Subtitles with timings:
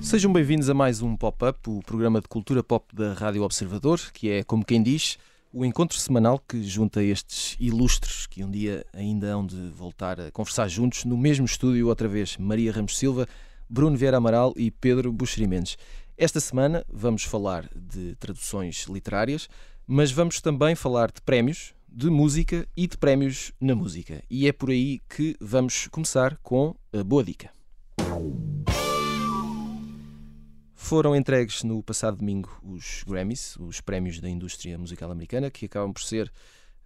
[0.00, 4.30] Sejam bem-vindos a mais um Pop-Up, o programa de cultura pop da Rádio Observador, que
[4.30, 5.18] é, como quem diz,
[5.52, 10.30] o encontro semanal que junta estes ilustres que um dia ainda hão de voltar a
[10.30, 13.26] conversar juntos no mesmo estúdio outra vez, Maria Ramos Silva,
[13.68, 15.76] Bruno Vieira Amaral e Pedro Buxeri Mendes.
[16.16, 19.48] Esta semana vamos falar de traduções literárias,
[19.86, 24.22] mas vamos também falar de prémios, de música e de prémios na música.
[24.30, 27.50] E é por aí que vamos começar com a boa dica.
[30.74, 35.92] Foram entregues no passado domingo os Grammys, os prémios da indústria musical americana, que acabam
[35.92, 36.30] por ser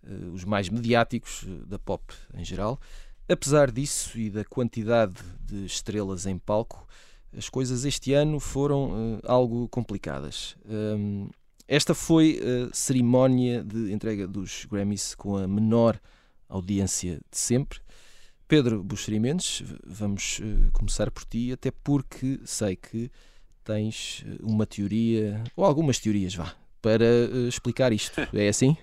[0.04, 2.80] uh, os mais mediáticos uh, da pop em geral.
[3.28, 5.14] Apesar disso e da quantidade
[5.44, 6.86] de estrelas em palco,
[7.36, 10.56] as coisas este ano foram uh, algo complicadas.
[10.64, 11.28] Um,
[11.66, 16.00] esta foi a cerimónia de entrega dos Grammys com a menor
[16.48, 17.80] audiência de sempre.
[18.48, 20.40] Pedro Buxeri Mendes, vamos
[20.72, 23.10] começar por ti, até porque sei que
[23.62, 28.18] tens eh, uma teoria, ou algumas teorias, vá, para uh, explicar isto.
[28.32, 28.74] É assim?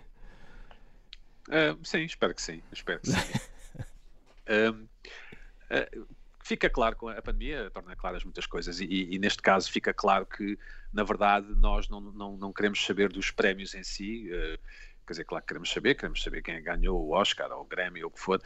[1.50, 2.62] Uh, sim, espero que sim.
[2.72, 3.18] Espero que sim.
[4.48, 6.08] uh,
[6.44, 10.26] fica claro com a pandemia, torna claras muitas coisas, e, e, neste caso fica claro
[10.26, 10.58] que,
[10.94, 14.30] na verdade, nós não, não, não queremos saber dos prémios em si.
[15.08, 18.04] quer dizer, claro que queremos saber, queremos saber quem ganhou o Oscar ou o Grammy
[18.04, 18.40] ou o que for,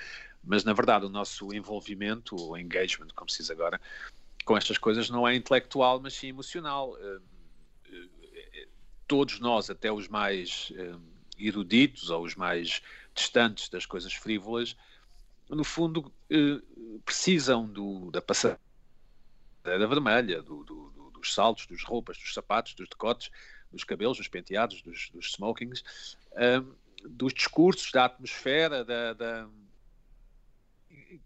[0.44, 3.82] mas na verdade o nosso envolvimento, o engagement, como se diz agora,
[4.46, 6.98] com estas coisas não é intelectual, mas sim emocional.
[6.98, 7.20] Eh,
[9.08, 10.72] todos nós, até os mais
[11.38, 12.82] eruditos ou os mais
[13.14, 14.76] distantes das coisas frívolas,
[15.50, 16.12] no fundo
[17.04, 18.60] precisam do, da passadeira
[19.64, 23.30] vermelha, do, do, dos saltos, dos roupas, dos sapatos, dos decotes,
[23.72, 25.84] dos cabelos, dos penteados, dos, dos smokings,
[27.04, 29.50] dos discursos, da atmosfera, da, da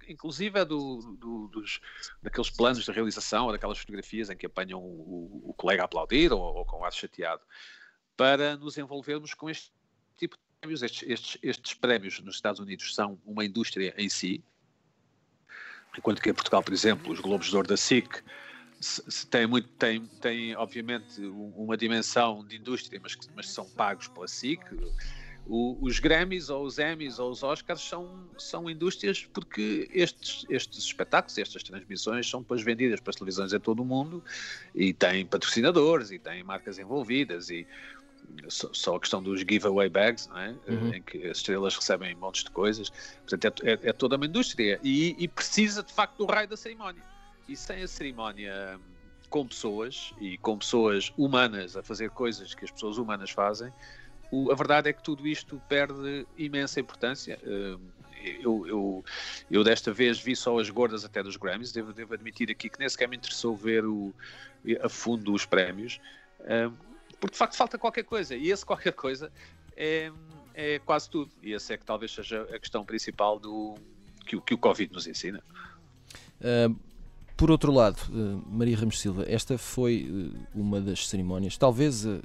[0.08, 1.82] inclusive é do, do, dos,
[2.22, 6.40] daqueles planos de realização, daquelas fotografias em que apanham o, o colega a aplaudir ou,
[6.40, 7.42] ou com o ar chateado,
[8.16, 9.72] para nos envolvermos com este
[10.16, 10.82] tipo de prémios.
[10.82, 14.44] Estes, estes, estes prémios nos Estados Unidos são uma indústria em si,
[15.98, 18.24] enquanto que em Portugal, por exemplo, os Globos de Ouro da SIC
[19.30, 24.62] tem, muito, tem, tem obviamente uma dimensão de indústria, mas, mas são pagos pela SIC
[25.46, 30.86] o, os Grammys ou os Emmys ou os Oscars são, são indústrias porque estes, estes
[30.86, 34.24] espetáculos, estas transmissões são depois vendidas para as televisões em todo o mundo
[34.74, 37.68] e têm patrocinadores e têm marcas envolvidas e
[38.48, 40.56] só, só a questão dos giveaway bags, não é?
[40.68, 40.94] Uhum.
[40.94, 42.90] em que as estrelas recebem montes de coisas.
[43.28, 46.58] Portanto, é, é, é toda uma indústria e, e, precisa de facto do raio da
[46.58, 47.04] cerimónia.
[47.48, 48.80] E sem a cerimónia
[49.30, 53.74] com pessoas e com pessoas humanas a fazer coisas que as pessoas humanas fazem,
[54.32, 57.40] o, a verdade é que tudo isto perde imensa importância.
[57.44, 57.80] Uh,
[58.24, 59.06] eu, eu,
[59.52, 62.80] eu, desta vez vi só as gordas até dos Grammys, devo, devo admitir aqui que
[62.80, 64.14] nem sequer me interessou ver o,
[64.82, 66.00] a fundo os prémios,
[66.40, 66.74] uh,
[67.24, 69.32] porque de facto falta qualquer coisa, e esse qualquer coisa
[69.78, 70.12] é,
[70.54, 73.76] é quase tudo, e essa é que talvez seja a questão principal do
[74.28, 75.42] que, que o Covid nos ensina.
[76.42, 76.76] Uh,
[77.38, 77.98] por outro lado,
[78.46, 82.20] Maria Ramos Silva, esta foi uma das cerimónias, talvez a,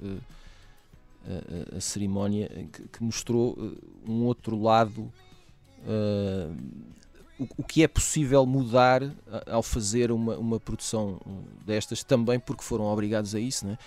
[1.81, 5.13] cerimónia que, que, mostrou uh, um outro lado.
[5.87, 6.57] Uh,
[7.39, 9.01] o, o, que é possível mudar
[9.47, 11.21] ao fazer uma, uma produção
[11.65, 13.79] destas, também porque foram obrigados a isso, né?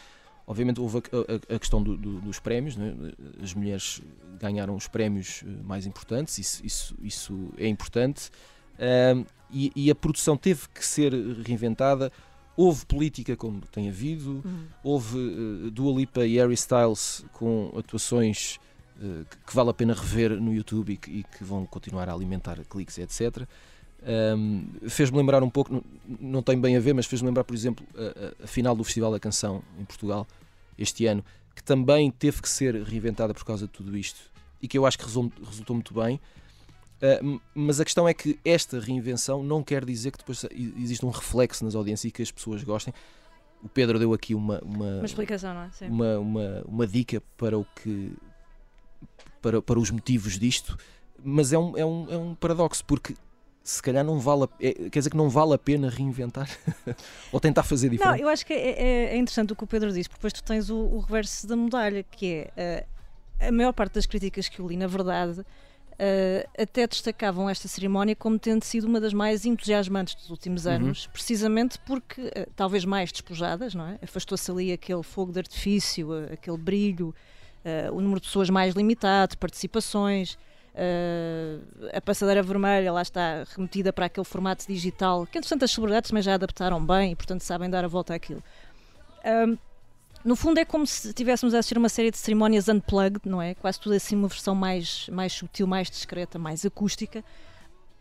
[0.52, 2.94] Obviamente houve a, a, a questão do, do, dos prémios, né?
[3.42, 4.02] as mulheres
[4.38, 8.30] ganharam os prémios uh, mais importantes, isso, isso, isso é importante,
[9.50, 12.12] e, e, a produção teve que ser reinventada.
[12.58, 14.66] Houve política, como tem havido, uhum.
[14.84, 18.60] houve uh, Dua Lipa e Harry Styles com atuações
[18.98, 22.10] uh, que, que, vale a pena rever no YouTube e que, e que vão continuar
[22.10, 23.48] a alimentar cliques, etc.
[24.04, 25.84] Um, fez-me lembrar um pouco, não,
[26.20, 29.12] não, tem bem a ver, mas fez-me lembrar, por exemplo, a, a, final do Festival
[29.12, 30.28] da Canção em Portugal
[30.82, 31.24] este ano,
[31.56, 34.20] que também teve que ser reinventada por causa de tudo isto
[34.62, 36.20] e que eu acho que resultou, muito bem.
[37.02, 41.10] Uh, mas a questão é que esta reinvenção não quer dizer que depois existe um
[41.10, 42.94] reflexo nas audiências e que as pessoas gostem.
[43.64, 45.70] O Pedro deu aqui uma, uma, uma explicação, não é?
[45.72, 45.88] Sim.
[45.88, 48.14] Uma, uma, uma dica para o que
[49.42, 50.78] para, para os motivos disto,
[51.24, 53.16] mas é um, é um, é um paradoxo, porque
[53.64, 56.50] se calhar não vale a, é, quer dizer que não vale a pena reinventar
[57.32, 58.18] ou tentar fazer diferente.
[58.20, 60.34] Não, eu acho que é, é, é, interessante o que o Pedro disse, porque depois
[60.34, 62.86] tu tens o, o reverso da medalha, que é
[63.42, 65.46] uh, a maior parte das críticas que eu li, na verdade,
[65.92, 70.72] Uh, até destacavam esta cerimónia como tendo sido uma das mais entusiasmantes dos últimos Uhum.
[70.72, 74.00] anos, precisamente porque, uh, talvez mais despojadas, não é?
[74.02, 77.14] Afastou-se ali aquele fogo de artifício, aquele brilho,
[77.94, 80.40] o número de pessoas mais limitado, participações,
[81.94, 86.24] a passadeira vermelha, lá está, remetida para aquele formato digital, que entretanto as celebridades também
[86.24, 88.44] já adaptaram bem e, portanto, sabem dar a volta àquilo.
[89.26, 89.58] Um,
[90.24, 93.56] no fundo é como se estivéssemos a assistir uma série de cerimónias unplugged, não é?
[93.56, 97.24] Quase tudo assim uma versão mais, mais sutil, mais discreta, mais acústica.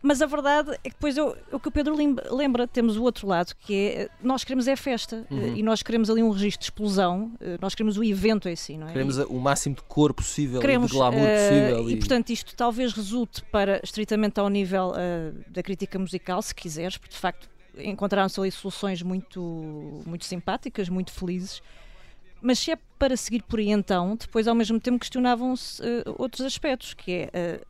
[0.03, 1.95] Mas a verdade é que depois eu, o que o Pedro
[2.31, 5.39] lembra, temos o outro lado, que é nós queremos é festa Uhum.
[5.41, 8.55] eh, e nós queremos ali um registro de explosão, eh, nós queremos o evento em
[8.55, 8.91] si, não é?
[8.93, 11.89] Queremos a- o máximo de cor possível, Queremos, e de glamour eh, possível.
[11.91, 16.97] e portanto isto talvez resulte para estritamente ao nível eh, da crítica musical, se quiseres,
[16.97, 21.61] porque de facto encontraram-se ali soluções muito, muito simpáticas, muito felizes.
[22.41, 26.43] Mas se é para seguir por aí então, depois ao mesmo tempo questionavam-se eh, outros
[26.43, 27.61] aspectos, que é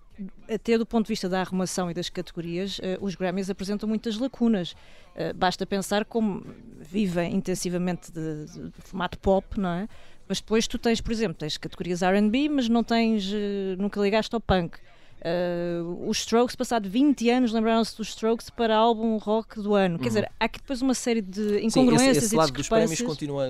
[0.54, 4.18] até do ponto de vista da arrumação e das categorias, eh, os Grammys apresentam muitas
[4.18, 4.76] lacunas.
[5.16, 6.44] Eh, basta pensar como
[6.80, 9.88] vivem intensivamente de, de- de formato pop, não é?
[10.28, 14.34] Mas depois tu tens, por exemplo, tens categorias R&B, mas não tens, eh, nunca ligaste
[14.34, 14.78] ao punk.
[15.24, 19.98] Eh, os Strokes, passado 20 anos, lembraram-se dos Strokes para álbum rock do ano.
[20.00, 20.08] Quer Uhum.
[20.10, 23.02] dizer, há aqui depois uma série de Sim, incongruências esse, esse e lado dos prémios
[23.02, 23.48] continua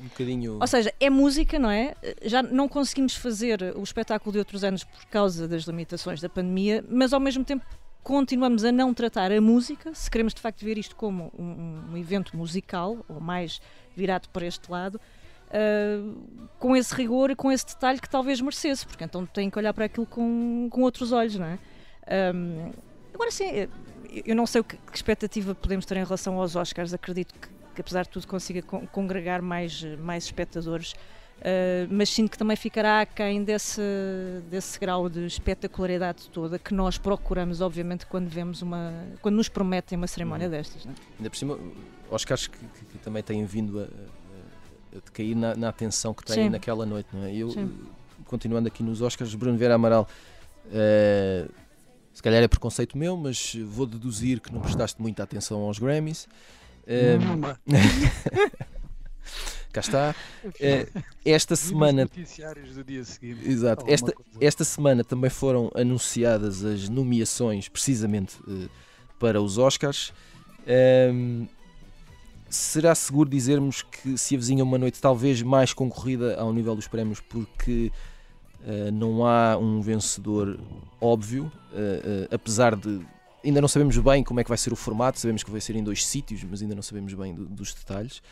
[0.00, 0.58] um bocadinho.
[0.60, 1.94] Ou seja, é música, não é?
[2.22, 6.84] Já não conseguimos fazer o espetáculo de outros anos por causa das limitações da pandemia,
[6.88, 7.64] mas ao mesmo tempo
[8.02, 11.96] continuamos a não tratar a música, se queremos de facto ver isto como um, um
[11.96, 13.60] evento musical, ou mais
[13.94, 14.98] virado para este lado,
[15.50, 16.14] ah,
[16.58, 19.74] com esse rigor e com esse detalhe que talvez merecesse, porque então tem que olhar
[19.74, 21.58] para aquilo com, com outros olhos, não é?
[22.06, 22.72] Ahm,
[23.12, 23.68] agora sim,
[24.24, 27.48] eu não sei o que, que expectativa podemos ter em relação aos Oscars, acredito que,
[27.74, 30.94] que apesar de tudo consiga con- congregar mais, mais espectadores,
[31.42, 33.80] eh, mas sinto que também ficará aquém desse,
[34.50, 38.92] desse grau de espetacularidade toda que nós procuramos, obviamente, quando vemos uma.
[39.22, 40.50] quando nos prometem uma cerimónia Uhum.
[40.52, 40.84] destas.
[40.84, 40.96] Não é?
[41.18, 41.58] Ainda por cima,
[42.10, 46.44] Oscars que, que- que também têm vindo a, a- decair na, na atenção que têm
[46.44, 46.48] Sim.
[46.50, 47.34] naquela noite, não é?
[47.34, 47.72] Eu, Sim.
[48.26, 50.06] continuando aqui nos Oscars, Bruno Vera Amaral,
[50.72, 51.46] eh,
[52.12, 56.28] se calhar é preconceito meu, mas vou deduzir que não prestaste muita atenção aos Grammys.
[56.90, 57.60] Nenhuma.
[59.72, 60.14] cá está.
[60.58, 60.86] Eh,
[61.24, 63.48] esta semana noticiários do dia seguinte.
[63.48, 63.84] Exato.
[63.88, 68.68] Esta, esta semana também foram anunciadas as nomeações precisamente eh,
[69.18, 70.12] para os Oscars.
[70.66, 71.46] Ahm,
[72.48, 77.20] será seguro dizermos que se avizinha uma noite talvez mais concorrida ao nível dos prémios
[77.20, 77.92] porque
[78.66, 80.58] eh, não há um vencedor
[81.00, 81.50] óbvio,
[82.30, 83.00] apesar de
[83.44, 85.76] ainda não sabemos bem como é que vai ser o formato, sabemos que vai ser
[85.76, 88.22] em dois sítios, mas ainda não sabemos bem do- dos detalhes,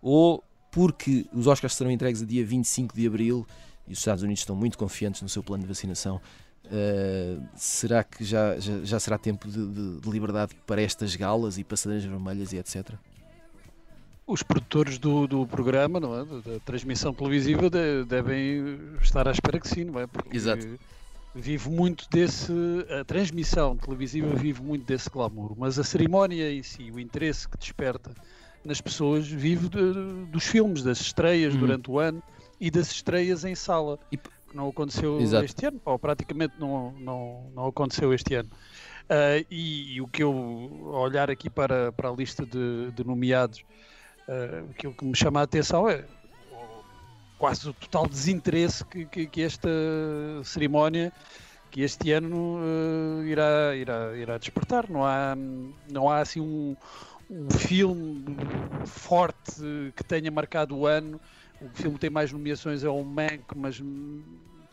[0.00, 3.46] ou porque os Oscars serão entregues a dia 25 de Abril
[3.86, 6.20] e os Estados Unidos estão muito confiantes no seu plano de vacinação.
[6.64, 11.58] Uh, será que já, já, já será tempo de, de- de liberdade para estas galas
[11.58, 12.92] e passadeiras vermelhas e etc?
[14.26, 16.24] Os produtores do, do programa, não é?
[16.24, 20.06] da, da transmissão televisiva, de- devem estar à espera que sim, não é?
[20.06, 20.66] Porque Exato.
[21.34, 22.52] Vive muito desse.
[23.00, 27.56] A transmissão televisiva vive muito desse glamour, mas a cerimónia em si, o interesse que
[27.58, 28.12] desperta
[28.64, 31.60] nas pessoas, vive de- dos filmes, das estreias Uhum.
[31.60, 32.22] durante o ano
[32.60, 33.98] e das estreias em sala.
[34.10, 35.44] E que não aconteceu Exato.
[35.46, 38.50] este ano, ou praticamente não, não, não aconteceu este ano.
[39.08, 40.32] Ah, e, e o que eu,
[40.92, 43.64] olhar aqui para, para a lista de, de nomeados,
[44.28, 46.04] ah, aquilo que me chama a atenção é
[47.42, 49.68] quase o total desinteresse que, que, que esta
[50.44, 51.12] cerimónia,
[51.72, 54.88] que este ano ah, irá, irá, irá despertar.
[54.88, 55.34] Não há,
[55.90, 56.76] não há assim um,
[57.28, 58.24] um filme
[58.86, 59.60] forte
[59.96, 61.20] que tenha marcado o ano.
[61.60, 63.82] O filme tem mais nomeações é o Mank, mas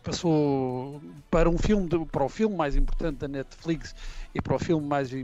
[0.04, 3.96] passou para um filme de- para o filme mais importante da Netflix
[4.34, 5.24] e para o filme mais, eh,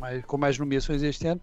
[0.00, 1.40] mais- com mais nomeações este ano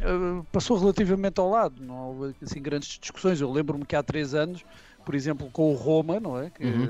[0.00, 4.34] eh, passou relativamente ao lado não houve assim grandes discussões eu lembro-me que há três
[4.34, 4.64] anos
[5.04, 6.88] por exemplo com o Roma não é que Uhum.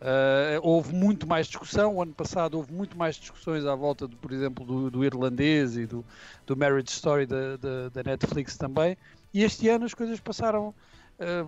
[0.00, 4.16] eh, houve muito mais discussão o ano passado houve muito mais discussões à volta de,
[4.16, 6.04] por exemplo do, do irlandês e do,
[6.46, 8.96] do Marriage Story da, da, da Netflix também
[9.32, 10.74] e este ano as coisas passaram
[11.18, 11.44] eh,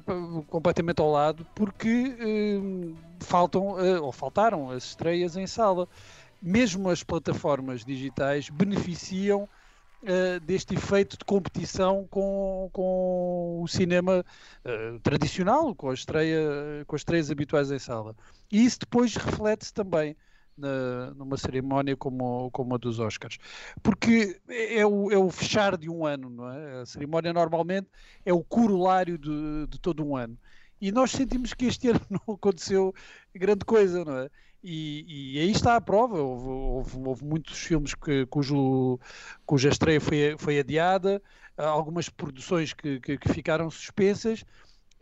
[0.49, 1.88] completamente ao lado porque
[2.21, 3.64] eh, faltam
[4.02, 5.88] ou faltaram as estreias em sala.
[6.40, 9.49] Mesmo as plataformas digitais beneficiam
[10.07, 14.25] eh, deste efeito de competição com, com o cinema
[14.65, 18.15] eh, tradicional, com, a estreia, com as estreias habituais em sala.
[18.51, 20.17] E isso depois reflete-se também
[20.57, 23.39] na- numa cerimónia como, como a dos Oscars.
[23.83, 26.81] Porque é o, é o fechar de um ano, não é?
[26.83, 27.89] A cerimónia normalmente
[28.25, 30.39] é o corolário de, de todo um ano.
[30.81, 32.93] E nós sentimos que este ano não aconteceu
[33.35, 34.31] grande coisa, não é?
[34.69, 36.21] E, e aí está a prova.
[36.21, 38.99] Houve, houve, houve muitos filmes que, cujo,
[39.47, 41.23] cuja estreia foi, foi adiada,
[41.57, 44.45] algumas produções que, que, que ficaram suspensas.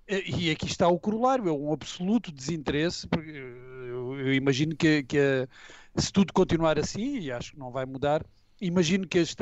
[0.06, 3.08] E aqui está o corolário, é um absoluto desinteresse.
[3.26, 5.48] Eu, eu imagino que, que
[5.96, 8.22] se tudo continuar assim, e acho que não vai mudar,
[8.60, 9.34] imagino que as,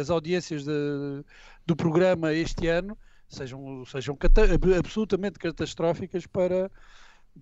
[0.00, 1.24] as audiências de,
[1.64, 2.98] do programa este ano
[3.28, 4.18] sejam, sejam
[4.76, 6.68] absolutamente catastróficas para,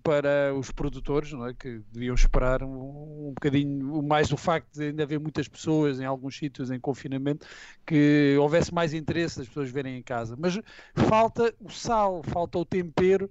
[0.03, 1.53] para os produtores, não é?
[1.53, 6.05] que deviam esperar um, um bocadinho mais o facto de ainda haver muitas pessoas em
[6.05, 7.45] alguns sítios em confinamento,
[7.85, 10.35] que houvesse mais interesse das pessoas verem em casa.
[10.37, 10.59] Mas
[10.95, 13.29] falta o sal, falta o tempero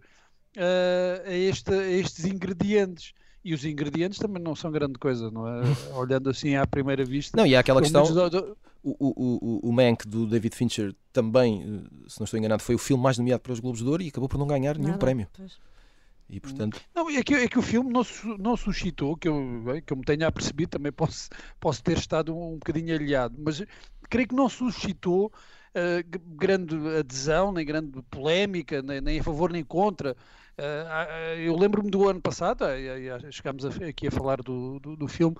[0.57, 3.13] uh, a, este, a estes ingredientes.
[3.45, 5.63] E os ingredientes também não são grande coisa, não é?
[5.97, 7.37] Olhando assim à primeira vista.
[7.37, 8.05] Não, e há aquela questão.
[8.81, 12.77] O, o, o, o Mank do David Fincher também, eh, se não estou enganado, foi
[12.77, 14.91] o filme mais nomeado para os Globos de Ouro e acabou por não ganhar nenhum
[14.91, 15.27] Nada, prémio.
[15.37, 15.59] Pois.
[16.31, 16.81] E, portanto...
[16.95, 18.03] Não, é que, é que o filme não,
[18.39, 22.53] não suscitou, que eu, que eu me tenha apercebido, também posso, posso ter estado um,
[22.53, 23.63] um bocadinho aliado, mas
[24.11, 29.65] creio que não suscitou uh, grande adesão, nem grande polémica, nem, nem a favor nem
[29.65, 30.15] contra.
[30.59, 35.37] Uh, eu lembro-me do ano passado, uh, chegámos aqui a falar do, do, do filme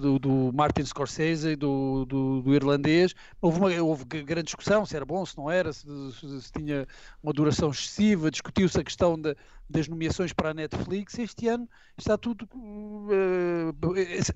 [0.00, 3.14] do, do, Martin Scorsese e do, do, irlandês.
[3.42, 5.86] Houve, uma, houve grande discussão se era bom, se não era, se,
[6.18, 6.88] se, se tinha
[7.22, 8.30] uma duração excessiva.
[8.30, 9.36] Discutiu-se a questão de,
[9.68, 11.18] das nomeações para a Netflix.
[11.18, 12.48] Este ano está tudo,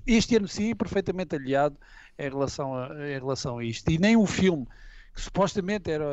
[0.05, 1.75] este ano sim, perfeitamente aliado
[2.19, 3.89] em relação a, em relação a isto.
[3.89, 4.67] E nem o filme,
[5.15, 6.05] que supostamente era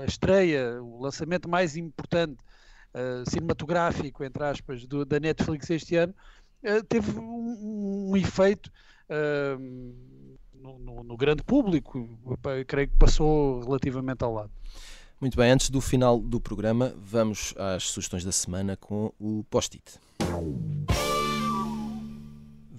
[0.00, 2.36] a estreia, o lançamento mais importante
[2.94, 6.14] uh, cinematográfico, entre aspas, do, da Netflix este ano,
[6.64, 8.70] uh, teve um, um efeito
[9.08, 9.58] uh,
[10.54, 12.08] no, no, no, grande público.
[12.66, 14.50] Creio que passou relativamente ao lado.
[15.20, 20.00] Muito bem, antes do final do programa, vamos às sugestões da semana com o post-it.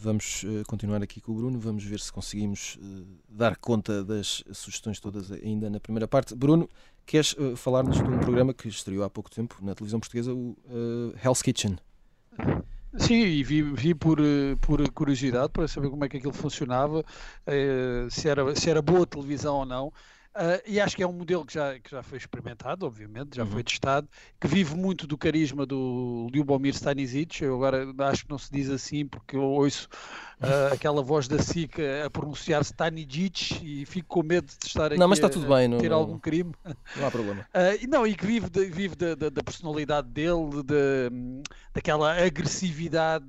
[0.04, 4.44] Vamos uh, continuar aqui com o Bruno, vamos ver se conseguimos uh, dar conta das
[4.52, 6.36] sugestões todas ainda na primeira parte.
[6.36, 6.70] Bruno,
[7.06, 10.56] queres uh, falar-nos de um programa que estreou há pouco tempo na televisão portuguesa, o
[11.24, 11.78] Hell's Kitchen?
[12.98, 14.20] Sim, vi, vi por,
[14.62, 17.04] por curiosidade para saber como é que aquilo funcionava,
[18.12, 19.92] se, era, se era boa televisão ou não.
[20.36, 23.44] Uh, e acho que é um modelo que já, que já foi experimentado, obviamente, já
[23.44, 23.52] uhum.
[23.52, 24.10] foi testado,
[24.42, 27.44] que vive muito do carisma do Lyubomir Stanisic.
[27.44, 29.88] Eu agora acho que não se diz assim, porque eu ouço
[30.42, 34.98] uh, aquela voz da SIC a pronunciar Stanisic e fico com medo de estar aqui
[34.98, 36.52] não, mas está tudo a, bem, ter não, algum crime.
[36.96, 37.48] Não há problema.
[37.54, 41.44] Uh, não, e que vive, de, vive da, da, da, personalidade dele, de,
[41.76, 43.28] daquela agressividade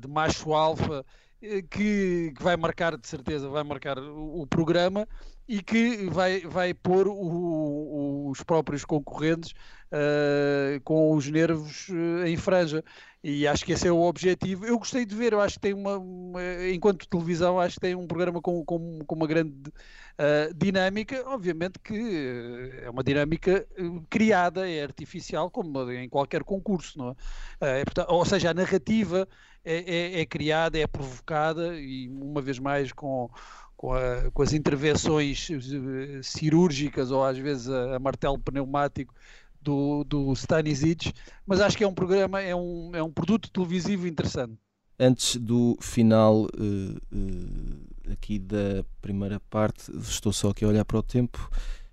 [0.00, 1.04] de macho alfa
[1.40, 5.06] que, que, vai marcar, de certeza, vai marcar o, o programa
[5.48, 9.52] e que vai, vai pôr o, o, os próprios concorrentes
[9.92, 12.84] uh, com os nervos uh, em franja.
[13.24, 14.64] E acho que esse é o objetivo.
[14.64, 16.40] Eu gostei de ver, eu acho que tem uma, uma
[16.72, 21.24] enquanto televisão, acho que tem um programa com, com, com uma grande uh, dinâmica.
[21.26, 23.66] Obviamente que é uma dinâmica
[24.10, 27.16] criada, é artificial, como em qualquer concurso, não
[27.60, 29.26] é portanto, ou seja, a narrativa
[29.70, 33.30] é, é, é criada, é provocada e uma vez mais com
[33.76, 39.14] com, a, com, as intervenções eh, cirúrgicas ou às vezes a, a martelo pneumático
[39.62, 41.12] do, do Stanisic,
[41.46, 44.54] mas acho que é um programa, é um, é um produto televisivo interessante.
[44.98, 50.98] Antes do final uh, uh, aqui da primeira parte, estou só aqui a olhar para
[50.98, 51.48] o tempo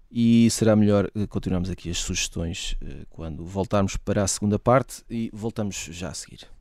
[0.10, 5.30] e será melhor continuarmos aqui as sugestões uh, quando voltarmos para a segunda parte e
[5.32, 6.55] voltamos já a seguir.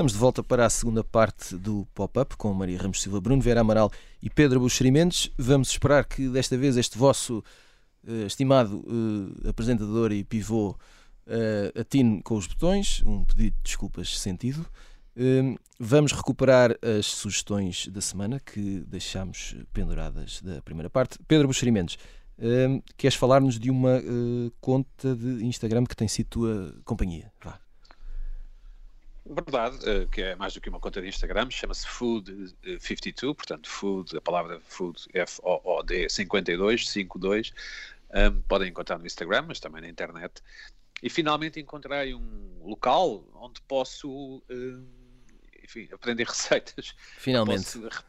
[0.00, 3.60] Estamos de volta para a segunda parte do Pop-Up com Maria Ramos Silva, Bruno Vera
[3.60, 3.92] Amaral
[4.22, 5.30] e Pedro Buxeri Mendes.
[5.36, 7.44] Vamos esperar que desta vez este vosso
[8.08, 13.02] uh, estimado uh, apresentador e pivô uh, atine com os botões.
[13.04, 14.64] Um pedido de desculpas sentido.
[15.78, 21.18] Vamos recuperar as sugestões da semana que deixámos penduradas da primeira parte.
[21.28, 21.98] Pedro Buxeri Mendes,
[22.38, 24.00] uh, queres falar-nos de uma
[24.62, 27.30] conta de Instagram que tem sido tua companhia?
[27.44, 27.60] Vá.
[29.24, 34.16] Verdade, eh, que é mais do que uma conta de Instagram, chama-se Food52, portanto, food,
[34.16, 37.52] a palavra food, F-O-O-D 52, 52.
[38.12, 40.42] Um, podem encontrar no Instagram, mas também na internet.
[41.02, 44.86] E finalmente encontrei um local onde posso, um,
[45.62, 46.94] enfim, aprender receitas.
[47.18, 47.78] Finalmente.
[47.78, 48.04] Posso...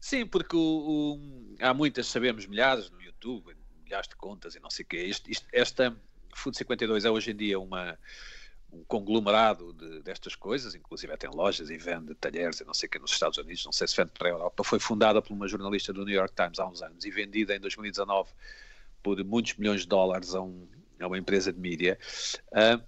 [0.00, 4.70] Sim, porque o, o, há muitas, sabemos, milhares no YouTube, milhares de contas e não
[4.70, 5.04] sei o quê.
[5.04, 5.96] Isto, isto, esta
[6.34, 7.96] Food 52 é hoje em dia uma
[8.72, 12.90] um conglomerado de, destas coisas, inclusive tem lojas e vende talheres e não sei o
[12.90, 15.46] que nos Estados Unidos, não sei se vende para a Europa, foi fundada por uma
[15.46, 18.30] jornalista do New York Times há uns anos e vendida em 2019
[19.02, 20.66] por muitos milhões de dólares a, um,
[20.98, 21.98] a uma empresa de mídia.
[22.48, 22.82] Uh,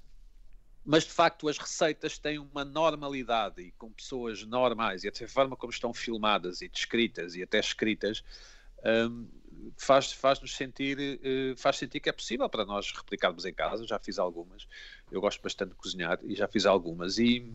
[0.84, 5.28] mas de facto as receitas têm uma normalidade e com pessoas normais e até a
[5.28, 8.22] forma como estão filmadas e descritas e até escritas
[8.84, 9.26] um,
[9.76, 13.86] faz, faz-nos sentir, uh, faz sentir que é possível para nós replicarmos em casa.
[13.86, 14.68] Já fiz algumas,
[15.14, 17.18] eu gosto bastante de cozinhar e já fiz algumas.
[17.18, 17.52] E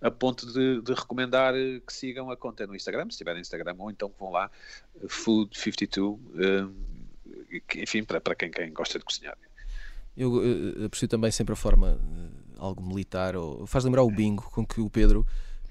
[0.00, 3.74] a ponto de, de recomendar eh, que sigam a conta no Instagram, se tiverem Instagram,
[3.78, 4.50] ou então que vão lá,
[5.06, 6.74] Food52, um,
[7.76, 9.36] enfim, para, para quem, quem gosta de cozinhar.
[10.16, 11.98] Eu, eu aprecio também sempre a forma
[12.58, 15.26] algo militar, ou faz lembrar o bingo com que o Pedro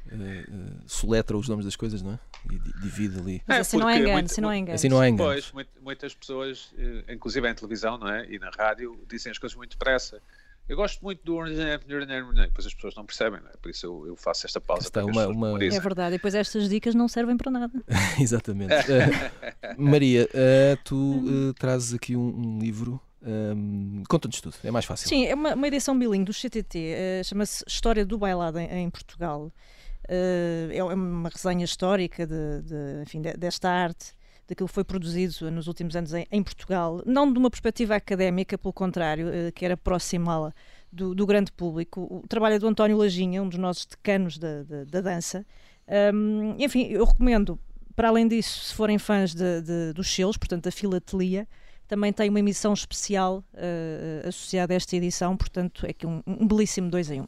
[0.08, 2.20] uh, soletra os nomes das coisas, não é?
[2.50, 3.44] E divide ali.
[3.46, 4.76] Mas assim não é engano, muito, assim não é engano.
[4.76, 5.30] Assim não é engano.
[5.30, 6.74] Pois, muitas pessoas,
[7.10, 8.26] inclusive em televisão, não é?
[8.30, 10.22] E na rádio, dizem as coisas muito depressa.
[10.68, 11.36] Eu gosto muito do
[12.48, 13.54] depois as pessoas não percebem, não é?
[13.62, 14.84] por isso eu, eu faço esta pausa.
[14.84, 15.64] Está uma, uma...
[15.64, 17.74] É verdade, e depois estas dicas não servem para nada.
[18.20, 18.74] Exatamente.
[18.74, 24.86] uh, Maria, uh, tu uh, trazes aqui um, um livro um, Conta-nos tudo, é mais
[24.86, 25.08] fácil.
[25.08, 28.90] Sim, é uma, uma edição bilingue do CTT, uh, chama-se História do Bailado em, em
[28.90, 29.52] Portugal.
[30.08, 34.14] Uh, é uma resenha histórica de, de, enfim, de, desta arte,
[34.48, 38.58] daquilo que foi produzido nos últimos anos em, em Portugal, não de uma perspectiva académica,
[38.58, 40.54] pelo contrário, uh, que era aproximá-la
[40.92, 42.02] do, do, grande público.
[42.10, 45.46] O trabalho é do António Lajinha, um dos nossos decanos da, da, da dança.
[46.14, 47.60] Um, enfim, eu recomendo,
[47.96, 51.48] para além disso, se forem fãs de, de, dos selos, portanto, da filatelia,
[51.88, 56.48] também tem uma emissão especial uh, associada a esta edição, portanto é que um, um
[56.48, 57.24] belíssimo 2 em 1.
[57.24, 57.28] Um.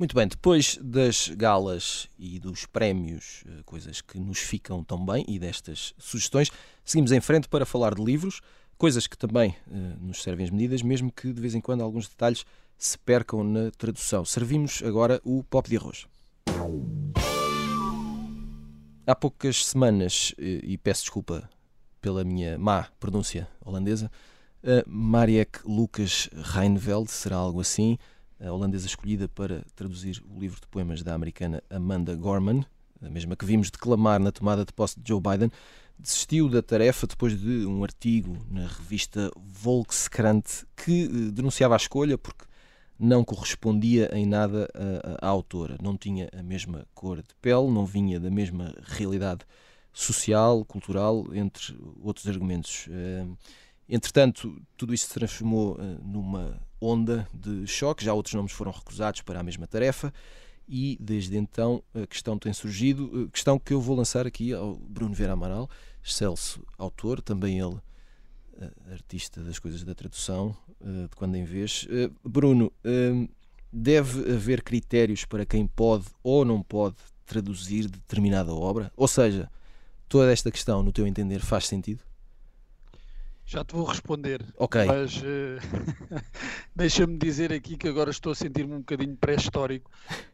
[0.00, 5.26] Muito bem, depois das galas e dos prémios, eh, coisas que nos ficam tão bem,
[5.28, 6.50] e destas sugestões,
[6.82, 8.40] seguimos em frente para falar de livros,
[8.78, 12.08] coisas que também uh, nos servem as medidas, mesmo que de vez em quando alguns
[12.08, 12.46] detalhes
[12.78, 14.24] se percam na tradução.
[14.24, 16.06] Servimos agora o pop de arroz.
[19.06, 21.46] Há poucas semanas, e peço desculpa
[22.00, 24.10] pela minha má pronúncia holandesa,
[24.64, 27.98] a Mariek Lucas Reinveld, será algo assim,
[28.40, 32.64] a holandesa escolhida para traduzir o livro de poemas da americana Amanda Gorman,
[33.02, 35.50] a mesma que vimos declamar na tomada de posse de Joe Biden,
[35.98, 42.16] desistiu da tarefa depois de um artigo na revista Volkskrant que eh, denunciava a escolha
[42.16, 42.44] porque
[42.98, 44.68] não correspondia em nada
[45.20, 45.76] à, à autora.
[45.82, 49.44] Não tinha a mesma cor de pele, não vinha da mesma realidade
[49.92, 52.88] social, cultural, entre outros argumentos.
[53.90, 58.72] Eh, entretanto, tudo isto se transformou eh, numa onda de choque, já outros nomes foram
[58.72, 60.12] recusados para a mesma tarefa
[60.68, 64.76] e desde então a questão tem surgido, eh, questão que eu vou lançar aqui ao
[64.76, 65.68] Bruno Vera Amaral,
[66.02, 67.78] excelso autor, também ele
[68.92, 71.88] artista das coisas da tradução, de quando em vez.
[72.22, 72.70] Bruno,
[73.72, 78.92] deve haver critérios para quem pode ou não pode traduzir determinada obra?
[78.94, 79.50] Ou seja,
[80.06, 82.02] toda esta questão, no teu entender, faz sentido?
[83.50, 84.46] Já te vou responder.
[84.56, 84.84] Ok.
[84.84, 85.58] Mas uh,
[86.72, 89.90] deixa-me dizer aqui que agora estou a sentir-me um bocadinho pré-histórico,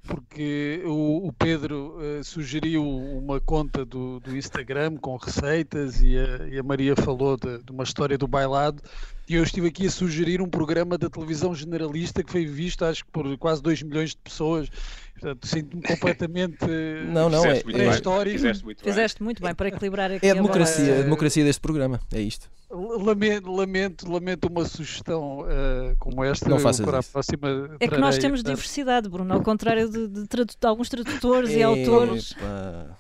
[0.07, 6.46] porque o, o Pedro uh, sugeriu uma conta do, do, Instagram com receitas e a,
[6.46, 8.83] e a Maria falou de, de, uma história do bailado.
[9.28, 13.04] E eu estive aqui a sugerir um programa da televisão generalista que foi visto, acho
[13.04, 14.70] que por quase 2 milhões de pessoas
[15.18, 16.66] Portanto, sinto-me completamente
[17.08, 18.38] não, não, é, pré-histórico.
[18.38, 21.60] Fizeste, muito, Fizeste muito bem para equilibrar aqui É a democracia, a, a democracia deste
[21.60, 22.50] programa, é isto.
[22.70, 26.48] Lamento, lamento, lamento uma sugestão uh, como esta.
[26.48, 27.10] Não faças para isso.
[27.10, 30.88] a próxima é que nós temos diversidade, Bruno, ao contrário de, de, de, de alguns
[30.88, 32.32] tradutores e autores.
[32.32, 32.92] Uh,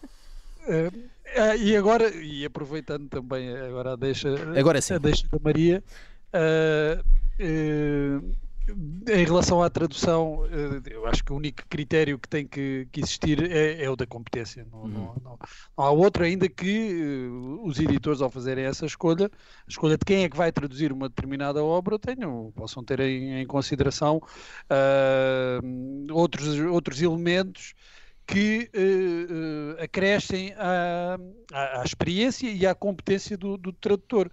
[0.68, 4.94] uh, e agora, e aproveitando também agora a deixa, agora sim.
[4.94, 5.82] A deixa da Maria,
[9.08, 13.00] em relação à tradução, eh, eu acho que o único critério que tem que, que
[13.00, 14.66] existir é, é, o da competência.
[14.70, 14.88] Não, uhum.
[14.88, 15.38] não, não,
[15.76, 20.04] não, há outro, ainda que uh, os editores, ao fazerem essa escolha, a escolha de
[20.04, 26.12] quem é que vai traduzir uma determinada obra, tenham, possam ter em, em consideração uh,
[26.12, 27.74] outros, outros elementos
[28.26, 31.16] que uh, uh, acrescem à,
[31.52, 34.28] à, à, experiência e à competência do, do tradutor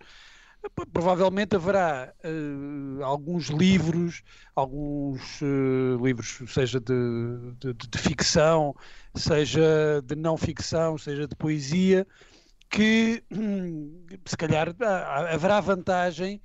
[0.92, 4.24] provavelmente haverá uh, alguns livros,
[4.56, 6.94] alguns uh, livros, seja de,
[7.60, 8.76] de, de, ficção,
[9.16, 12.08] seja de não ficção, seja de poesia,
[12.70, 14.76] que hum, se calhar
[15.32, 16.42] haverá vantagem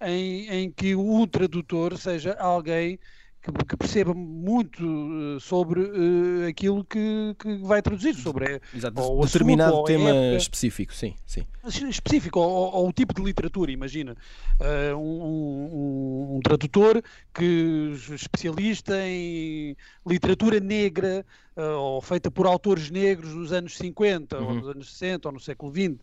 [0.00, 2.98] em, em que o tradutor seja alguém
[3.42, 9.24] que, que, perceba muito uh, sobre uh, aquilo que, que, vai traduzir, sobre Exato, ou
[9.24, 11.46] determinado assunto, tema época, específico, sim, sim.
[11.88, 14.14] Específico, ou, ou, o tipo de literatura, imagina.
[14.60, 19.74] Uh, um, um, um, tradutor que especialista em
[20.06, 21.24] literatura negra,
[21.56, 24.46] ou feita por autores negros nos anos 50, uhum.
[24.46, 25.98] ou nos anos 60, ou no século XX.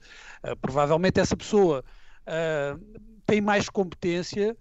[0.62, 1.84] provavelmente essa pessoa
[3.26, 4.56] tem mais competência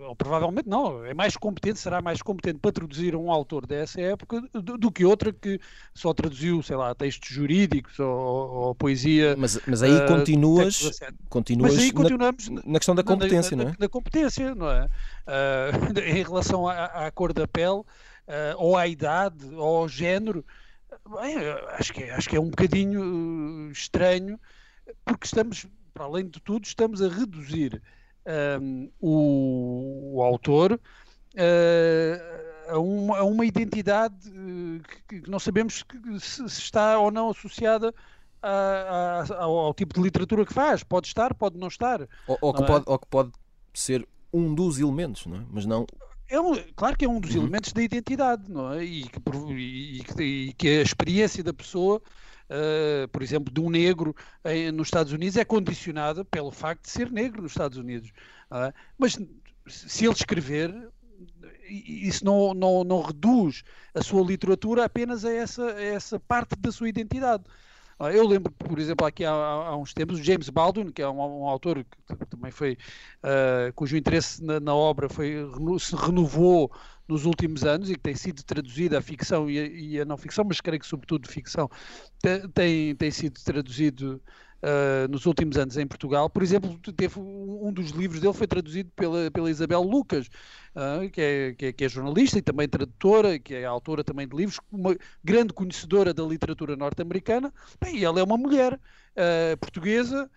[0.00, 4.42] ou provavelmente não, é mais competente, será mais competente para traduzir um autor dessa época
[4.52, 5.60] do, do que outra que
[5.94, 9.34] só traduziu, sei lá, textos jurídicos ou, ou poesia.
[9.36, 13.64] Mas, mas aí uh, continuas, continuas mas aí continuamos na, na questão da competência, na,
[13.64, 13.76] não é?
[13.78, 14.84] Na competência, não é?
[14.84, 17.84] Uh, em relação à, à, cor da pele, uh,
[18.58, 20.44] ou à idade, ou ao género,
[21.20, 21.36] bem,
[21.78, 24.38] acho, que é, acho que é um bocadinho estranho,
[25.04, 27.80] porque estamos, para além de tudo, estamos a reduzir
[28.60, 30.78] um, o, o, autor uh,
[32.68, 37.10] a, uma, a, uma, identidade uh, que, que, não sabemos que, se, se, está ou
[37.10, 37.94] não associada
[38.42, 40.82] a, a, ao, ao, tipo de literatura que faz.
[40.82, 42.06] Pode estar, pode não estar.
[42.26, 42.66] Ou, ou, que, é?
[42.66, 43.32] pode, ou que pode
[43.72, 45.44] ser um dos elementos, não é?
[45.50, 45.86] Mas não
[46.28, 47.42] é um, claro que é um dos uhum.
[47.42, 48.84] elementos da identidade, não é?
[48.84, 49.20] E que,
[49.52, 52.00] e, e que, a experiência da pessoa
[52.50, 56.90] uh, por exemplo, de um negro em, nos Estados Unidos é condicionada pelo facto de
[56.90, 58.10] ser negro nos Estados Unidos.
[58.50, 59.18] Uh, mas
[59.66, 60.72] se ele escrever,
[61.68, 63.62] isso não, não, não reduz
[63.94, 67.44] a sua literatura apenas a essa, a essa parte da sua identidade.
[68.00, 71.42] Eu lembro, por exemplo, aqui há, há, uns tempos, o James Baldwin, que é um,
[71.42, 72.76] um autor que também foi,
[73.22, 75.36] uh, cujo interesse na, na, obra foi,
[75.78, 76.72] se renovou
[77.06, 80.16] nos últimos anos e que tem sido traduzida a ficção e a, e a não
[80.16, 81.70] ficção, mas creio que sobretudo ficção,
[82.52, 84.20] tem, tem sido traduzido
[84.64, 86.28] uh, nos últimos anos em Portugal.
[86.30, 90.28] Por exemplo, teve, um dos livros dele foi traduzido pela, pela Isabel Lucas,
[90.74, 94.26] uh, que, é, que, é, que, é, jornalista e também tradutora, que é autora também
[94.26, 97.52] de livros, uma grande conhecedora da literatura norte-americana.
[97.92, 100.30] E ela é uma mulher uh, portuguesa,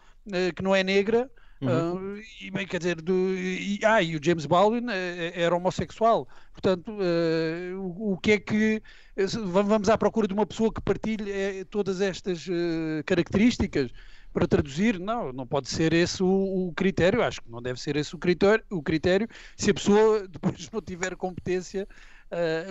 [0.56, 2.18] que não é negra, Uhum.
[2.18, 6.28] Uh, e bem, quer dizer, do, e, ah, e o James Baldwin uh, era homossexual.
[6.52, 8.82] Portanto, uh, o, o, que é que.
[9.16, 12.46] Vamos à procura de uma pessoa que partilhe todas estas
[13.04, 13.90] características
[14.38, 15.00] para traduzir?
[15.00, 16.28] Não, não pode ser esse o,
[16.68, 17.24] o, critério.
[17.24, 20.82] Acho que não deve ser esse o critério, o critério se a pessoa depois não
[20.82, 21.88] tiver competência.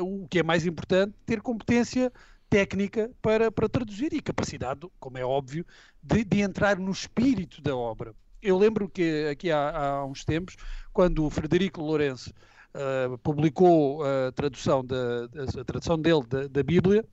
[0.00, 2.12] o que é mais importante, ter competência
[2.48, 5.66] técnica para, para traduzir e capacidade, como é óbvio,
[6.02, 10.56] de, de entrar no espírito da obra eu lembro que aqui há, há uns tempos,
[10.92, 12.32] quando o Frederico Lourenço
[12.74, 15.24] uh, publicou a tradução, da,
[15.60, 17.04] a tradução dele da, da Bíblia,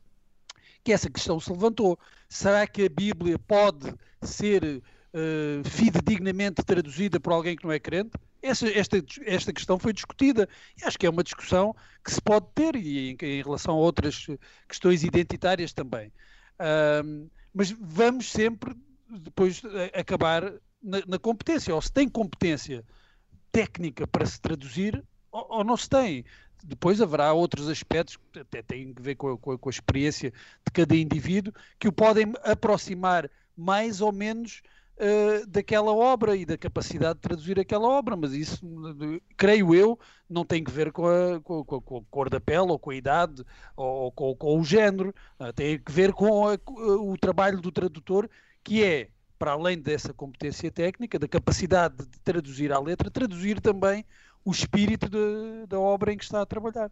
[0.83, 1.97] que essa questão se levantou.
[2.29, 8.11] Será que a Bíblia pode ser uh, fidedignamente traduzida por alguém que não é crente?
[8.41, 12.47] Essa, esta, esta questão foi discutida e acho que é uma discussão que se pode
[12.53, 14.27] ter e em, em relação a outras
[14.67, 16.11] questões identitárias também.
[16.59, 18.75] Uh, mas vamos sempre
[19.09, 19.61] depois
[19.93, 22.83] acabar na, na, competência, ou se tem competência
[23.51, 26.25] técnica para se traduzir, ou, ou, não se tem.
[26.63, 30.31] Depois haverá outros aspectos que até têm a ver com a, com a, a experiência
[30.31, 34.61] de cada indivíduo que o podem aproximar mais ou menos
[34.97, 38.61] uh, daquela obra e da capacidade de traduzir aquela obra, mas isso,
[39.37, 39.99] creio eu,
[40.29, 42.91] não tem que ver com a, com, com, com a cor da pele, ou com
[42.91, 43.43] a idade,
[43.75, 48.29] ou, com, com o género, uh, tem que ver com a, o trabalho do tradutor,
[48.63, 54.05] que é para além dessa competência técnica, da capacidade de traduzir à letra, traduzir também
[54.45, 56.91] o espírito de, da obra em que está a trabalhar.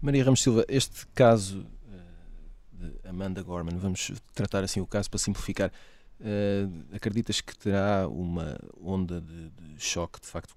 [0.00, 5.18] Maria Ramos Silva, este caso uh, de Amanda Gorman, vamos tratar assim o caso para
[5.18, 5.72] simplificar.
[6.18, 10.56] Uh, acreditas que terá uma onda de, de, choque de facto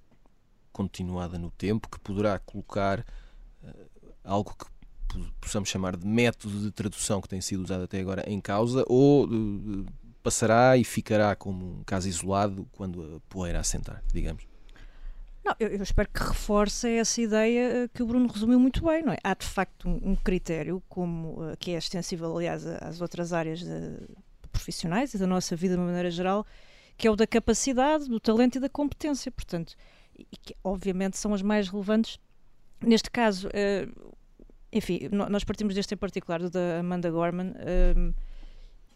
[0.71, 3.01] continuada no tempo que poderá colocar
[3.63, 4.65] uh, algo que
[5.41, 9.27] possamos chamar de método de tradução que tem sido usado até agora em causa ou
[10.21, 14.48] passará e ficará como um caso isolado quando a poeira assentar, digamos?
[15.49, 19.01] Não, eu, eu, espero que reforce essa ideia eh, que o Bruno resumiu muito bem,
[19.01, 19.17] não é?
[19.23, 23.61] Há de facto um, um critério, como uh, que é extensível, aliás, às outras áreas
[23.61, 23.97] de,
[24.51, 26.45] profissionais e da nossa vida de uma maneira geral,
[26.95, 29.75] que é o da capacidade, do talento e da competência, portanto,
[30.15, 32.19] e que obviamente são as mais relevantes.
[32.79, 34.15] Neste caso, uh,
[34.71, 37.55] enfim, nós partimos deste em particular, do da Amanda Gorman.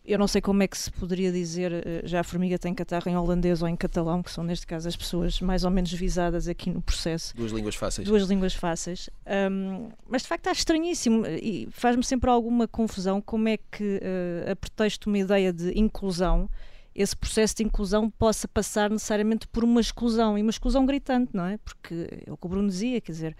[0.05, 3.09] Eu não sei como é que se poderia dizer, eh, já a formiga tem catarro
[3.09, 6.47] em holandês ou em catalão, que são neste caso as pessoas mais ou menos visadas
[6.49, 7.33] aqui no processo.
[7.35, 8.07] Duas línguas fáceis.
[8.07, 9.09] Duas línguas fáceis.
[9.25, 14.51] Um, mas de facto é estranhíssimo e faz-me sempre alguma confusão como é que, uh,
[14.51, 16.49] a pretexto de uma ideia de inclusão,
[16.93, 21.45] esse processo de inclusão possa passar necessariamente por uma exclusão, e uma exclusão gritante, não
[21.45, 21.57] é?
[21.57, 23.35] Porque é o que o Bruno dizia, quer dizer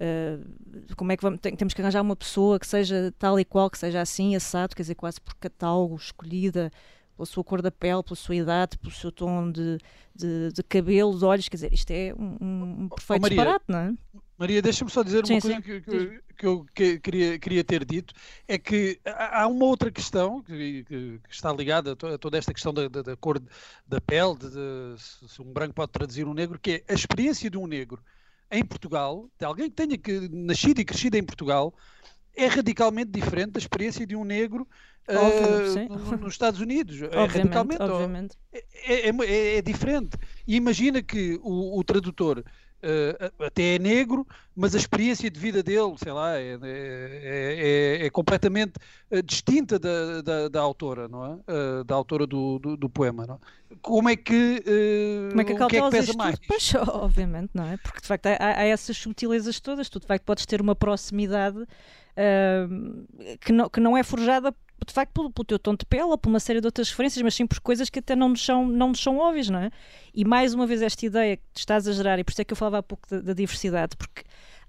[0.00, 3.44] Uh, como é que vamos, tem, temos que arranjar uma pessoa que seja tal e
[3.44, 6.72] qual, que seja assim, assado, quer dizer, quase por catálogo, escolhida
[7.14, 9.76] pela sua cor da pele, pela sua idade, pelo seu tom de,
[10.14, 13.64] de, de cabelo, de olhos, quer dizer, isto é um, um perfeito oh, Maria, disparate,
[13.68, 13.94] não é?
[14.38, 17.84] Maria, deixa-me só dizer sim, uma coisa que, que, que, eu que, queria, queria ter
[17.84, 18.14] dito,
[18.48, 22.88] é que há uma outra questão que, que está ligada a toda esta questão da,
[22.88, 23.38] da, da cor
[23.86, 27.50] da pele, de, de, se um branco pode traduzir um negro, que é a experiência
[27.50, 28.02] de um negro
[28.50, 31.74] em Portugal, de alguém que tenha que, nascido e crescido em Portugal,
[32.36, 34.66] é radicalmente diferente da experiência de um negro
[35.08, 37.00] uh, nos Estados Unidos.
[37.02, 38.38] É obviamente, é radicalmente obviamente.
[38.52, 40.16] É, é, é, é, diferente.
[40.46, 42.44] E imagina que o, o tradutor
[42.82, 48.06] Uh, até é negro, mas a experiência de vida dele, sei lá, é, é, é,
[48.06, 48.72] é completamente
[49.10, 51.28] uh, distinta da, da, da, autora, não é?
[51.30, 53.38] Uh, da autora do, do, do, poema, não é?
[53.82, 54.62] Como é que,
[55.28, 56.36] Como é que, o que, é que pesa mais?
[56.48, 57.76] Pois, obviamente, não é?
[57.76, 61.58] Porque de facto há, há essas subtilezas todas, tu de facto podes ter uma proximidade
[63.40, 64.54] que, não, que não é forjada
[64.86, 67.22] de facto pelo, pelo, teu tom de pele ou por uma série de outras referências,
[67.22, 69.70] mas sim por coisas que até não nos são, não nos são óbvias, não é?
[70.14, 72.52] E mais uma vez esta ideia que estás a gerar, e por isso é que
[72.52, 74.22] eu falava há pouco da, da diversidade, porque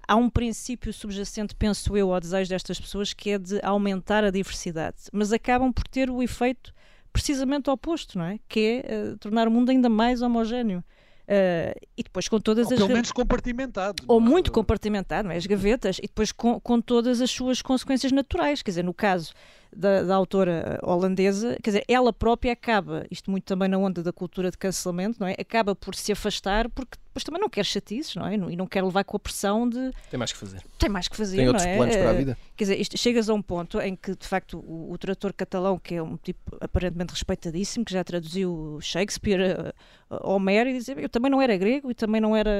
[0.06, 4.30] há um princípio subjacente, penso eu, ao desejo destas pessoas, que é de aumentar a
[4.30, 6.72] diversidade, mas acabam por ter o efeito
[7.12, 8.38] precisamente oposto, não é?
[8.48, 10.82] Que é uh, tornar o mundo ainda mais homogéneo.
[11.22, 12.78] Uh, e depois com todas ou as.
[12.78, 14.02] Pelo menos compartimentado.
[14.08, 15.36] Ou muito compartimentado, não é?
[15.36, 18.60] as gavetas, e depois com, com todas as suas consequências naturais.
[18.60, 19.32] Quer dizer, no caso
[19.74, 24.12] da, da, autora holandesa, quer dizer, ela própria acaba, isto muito também na onda da
[24.12, 25.34] cultura de cancelamento, não é?
[25.38, 28.34] Acaba por se afastar porque depois também não quer chatices, não é?
[28.34, 29.90] E não quer levar com a pressão de.
[30.10, 30.62] Tem mais que fazer.
[30.78, 31.76] Tem mais que fazer, Tem outros é?
[31.76, 32.38] planos para a vida.
[32.56, 35.78] Quer dizer, isto, chegas a um ponto em que, de facto, o, o trator catalão,
[35.78, 39.74] que é um tipo aparentemente respeitadíssimo, que já traduziu Shakespeare,
[40.10, 42.50] uh, Homero, e dizer, eu também não era grego e também não era,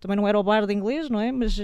[0.00, 1.30] também não era o bardo inglês, não é?
[1.30, 1.56] Mas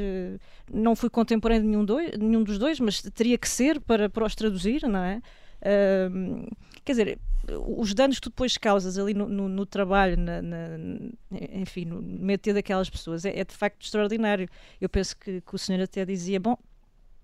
[0.73, 4.25] não fui contemporâneo de nenhum, dois, nenhum dos dois, mas teria que ser para, para
[4.25, 5.23] os traduzir, não é?
[5.63, 6.49] Uh,
[6.85, 7.19] quer dizer,
[7.67, 10.59] os danos que tu depois causas ali no, no, no trabalho, na, na,
[11.53, 14.49] enfim, no meter daquelas pessoas, é, é, de facto extraordinário.
[14.81, 16.57] Eu penso que, que o senhor até dizia, bom,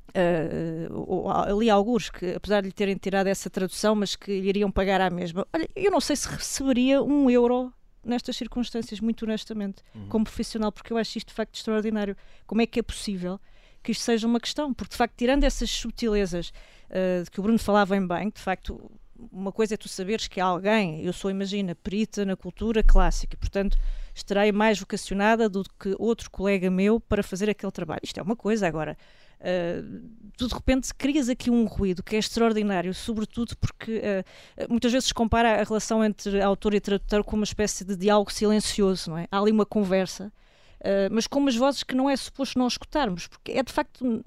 [0.08, 4.70] uh, ali alguns que, apesar de lhe terem tirado essa tradução, mas que lhe iriam
[4.70, 5.46] pagar à mesma.
[5.52, 7.72] Olha, eu não sei se receberia um euro
[8.04, 10.08] nestas circunstâncias, muito honestamente, uhum.
[10.08, 12.16] como profissional, porque eu acho isto de facto extraordinário.
[12.46, 13.38] Como é que é possível
[13.82, 14.72] que isto seja uma questão?
[14.72, 16.52] Porque de facto, tirando essas subtilezas
[16.90, 18.90] uh, que o Bruno falava em bem, de facto,
[19.32, 23.76] uma coisa é tu saberes que alguém, eu sou, imagina, perita na cultura clássica, portanto
[24.14, 28.00] estarei mais vocacionada do que outro colega meu para fazer aquele trabalho.
[28.02, 28.96] Isto é uma coisa, agora.
[29.40, 30.02] Uh,
[30.36, 35.08] tu de repente crias aqui um ruído que é extraordinário, sobretudo porque uh, muitas vezes
[35.08, 39.18] se compara a relação entre autor e tradutor com uma espécie de diálogo silencioso, não
[39.18, 39.28] é?
[39.30, 40.32] Há ali uma conversa,
[40.80, 44.24] uh, mas com umas vozes que não é suposto nós escutarmos, porque é de facto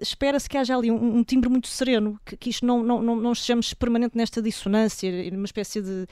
[0.00, 3.16] espera-se que haja ali um, um timbre muito sereno, que, que isto não, não, não,
[3.16, 6.06] não estejamos permanente nesta dissonância, numa espécie de,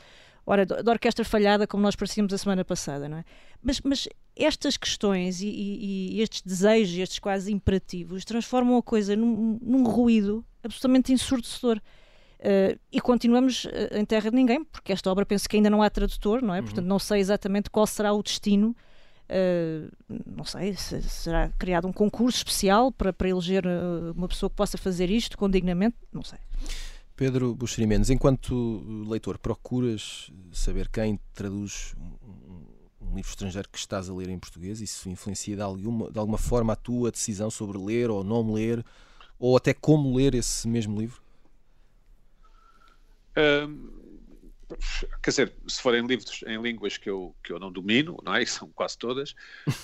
[0.45, 3.25] ora, de orquestra falhada, como nós parecíamos a semana passada, não é?
[3.63, 9.17] Mas, mas estas questões e, e, e, estes desejos, estes quase imperativos, transformam a coisa
[9.17, 11.81] num, num ruído absolutamente ensurdecedor.
[12.39, 15.89] Uh, e continuamos em terra de ninguém, porque esta obra penso que ainda não há
[15.89, 16.59] tradutor, não é?
[16.59, 16.65] Uhum.
[16.65, 18.77] Portanto, não sei exatamente qual será o destino
[19.29, 19.91] Uh,
[20.25, 24.57] não sei, se, será criado um concurso especial para, para eleger uh, uma pessoa que
[24.57, 25.97] possa fazer isto com dignamente?
[26.13, 26.39] Não sei.
[27.17, 34.09] Pedro Buxeri Mendes, enquanto leitor, procuras saber quem traduz um, um, livro estrangeiro que estás
[34.09, 34.81] a ler em português?
[34.81, 38.85] Isso influencia de alguma, de alguma forma a tua decisão sobre ler ou não ler,
[39.39, 41.23] ou até como ler esse mesmo livro?
[43.37, 44.06] Um
[45.23, 48.43] quer dizer, se forem livros em línguas que eu, que eu não domino, não é?
[48.43, 49.35] E são quase todas,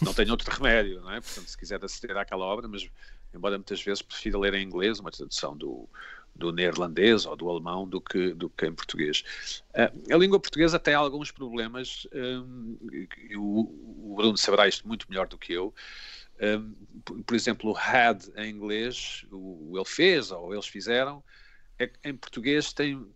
[0.01, 1.21] não tenho outro remédio, não é?
[1.21, 2.89] Portanto, se quiser aceder àquela obra, mas
[3.35, 5.89] embora muitas vezes prefira ler em inglês, uma tradução do,
[6.35, 9.25] do neerlandês ou do alemão do que, do que em português.
[9.71, 12.77] Uh, a língua portuguesa tem alguns problemas, um,
[13.31, 15.75] e o, Bruno saberá isto muito melhor do que eu.
[16.41, 21.23] Um, por, por, exemplo, o had em inglês, o, o ele fez ou eles fizeram,
[21.79, 23.07] é, em português tem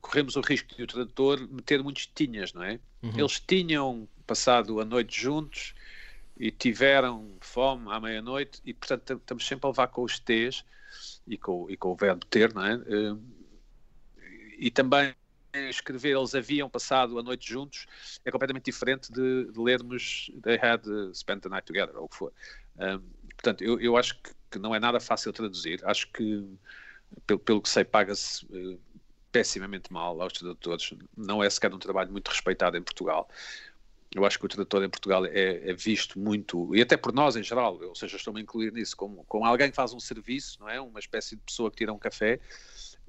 [0.00, 2.78] corremos o risco de o tradutor meter muitos tinhas, não é?
[3.02, 3.18] Uhum.
[3.18, 5.74] Eles tinham passado a noite juntos
[6.38, 10.64] e tiveram fome à meia-noite e, portanto, estamos sempre a levar com os T's
[11.26, 12.74] e com, e com o verbo ter, não é?
[12.74, 13.16] Eh,
[14.58, 15.14] e também
[15.68, 17.86] escrever eles haviam passado a noite juntos
[18.24, 20.82] é completamente diferente de, de lermos they had
[21.14, 22.32] spent the night together ou o que for.
[22.76, 25.80] Um, portanto, eu, eu acho que, que, não é nada fácil traduzir.
[25.84, 26.44] Acho que,
[27.26, 28.78] pelo, pelo que sei, paga-se uh,
[29.30, 30.94] pessimamente mal aos tradutores.
[31.16, 33.28] Não é sequer um trabalho muito respeitado em Portugal.
[34.14, 37.36] Eu acho que o tradutor em Portugal é, é, visto muito, e até por nós
[37.36, 40.58] em geral, ou seja, estou-me a incluir nisso, como, como alguém que faz um serviço,
[40.60, 40.80] não é?
[40.80, 42.40] Uma espécie de pessoa que tira um café,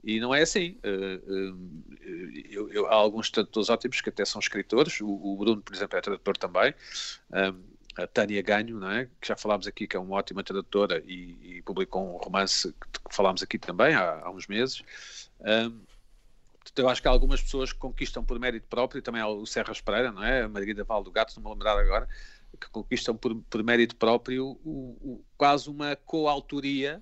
[0.04, 0.78] e não é assim.
[0.84, 5.62] Uh, uh, eu, eu, há alguns tradutores ótimos que até são escritores, o, o, Bruno,
[5.62, 6.74] por exemplo, é tradutor também.
[7.30, 9.10] Uh, a Tânia Ganho, não é?
[9.20, 13.16] que já falámos aqui, que é uma ótima tradutora e, e publicou um romance que,
[13.16, 14.82] falámos aqui também há, há uns meses.
[16.76, 19.74] Eu acho que há algumas pessoas que conquistam por mérito próprio, também há o Serra
[19.84, 20.44] Pereira, não é?
[20.44, 22.08] A Margarida Val do Gato, não me lembrar agora,
[22.60, 27.02] que conquistam por, por mérito próprio o, o, quase uma coautoria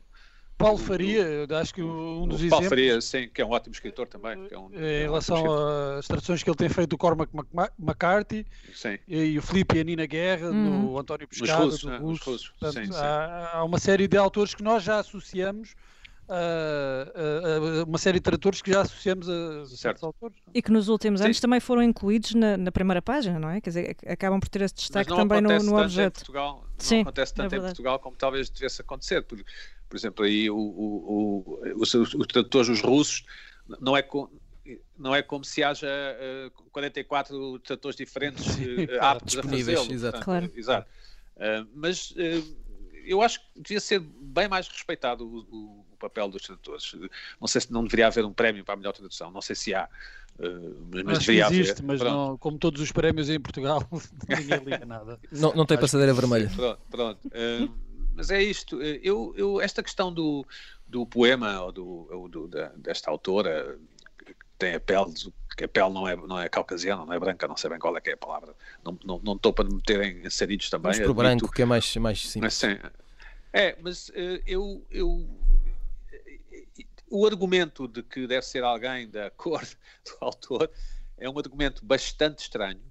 [0.57, 2.49] Paulo Faria, acho que um dos o exemplos.
[2.49, 4.47] Paulo Faria, sim, que é um ótimo escritor também.
[4.49, 7.31] É um, em relação um às traduções que ele tem feito do Cormac
[7.77, 8.97] McCarthy sim.
[9.07, 10.87] e o Filipe e a Nina Guerra, uhum.
[10.87, 11.97] do António Pescado, russos, do né?
[11.97, 12.31] Russo.
[12.31, 12.49] Russos.
[12.49, 12.99] Portanto, sim, sim.
[12.99, 15.75] Há, há, uma série de autores que nós já associamos.
[16.29, 20.37] Uh, uh, uma série de tradutores que já associamos a certos autores.
[20.53, 21.41] E que nos últimos anos Sim.
[21.41, 23.61] também foram incluídos na, na, primeira página, não é?
[23.61, 26.15] Quer dizer, acabam por ter esse destaque também no, no objeto.
[26.15, 29.21] Portugal, não Sim, acontece tanto é em Portugal como talvez devesse acontecer.
[29.23, 29.41] Por,
[29.87, 33.23] por exemplo, aí o, o, o, os, os tradutores os russos
[33.79, 34.29] não é com,
[34.97, 39.93] não é como se haja uh, 44 tradutores diferentes uh, aptos a fazê-lo.
[39.93, 40.19] Exato.
[40.19, 40.51] Claro.
[40.53, 40.89] exato.
[41.37, 42.13] Uh, mas
[43.05, 46.95] eu acho que devia ser bem mais respeitado o, o, papel dos tradutores.
[47.39, 49.73] Não sei se não deveria haver um prémio para a melhor tradução, não sei se
[49.73, 49.89] há.
[50.39, 51.83] Uh, mas, mas deveria existe, haver.
[51.83, 53.83] mas não, como todos os prémios em Portugal,
[54.29, 55.19] ninguém liga nada.
[55.31, 56.51] Não, não tem passadeira vermelha.
[56.55, 57.27] Pronto, pronto.
[57.27, 57.73] Uh,
[58.15, 58.81] mas é isto.
[58.81, 60.45] Eu, eu, esta questão do,
[60.87, 63.77] do poema ou, do, ou do, da, desta autora
[64.17, 65.13] que tem a pele,
[65.55, 67.95] que a pele não é, não é caucasiana, não é branca, não sei bem qual
[67.97, 68.55] é que é a palavra.
[68.83, 70.89] Não, não, não estou para me meter em sarilhos também.
[70.89, 72.41] Mas para o branco, que é mais, mais simples.
[72.41, 72.79] Mas, sim,
[73.53, 75.27] é, mas uh, eu, eu
[77.09, 79.63] o argumento de que deve ser alguém da cor
[80.05, 80.69] do autor
[81.17, 82.81] é um argumento bastante estranho,